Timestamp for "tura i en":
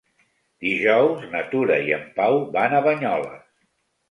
1.51-2.09